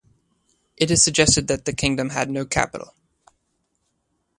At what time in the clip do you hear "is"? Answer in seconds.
0.89-1.03